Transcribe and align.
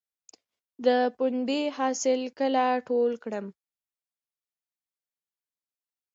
د 0.85 0.87
پنبې 1.17 1.61
حاصل 1.77 2.21
کله 2.39 2.65
ټول 2.87 3.11
کړم؟ 3.23 3.45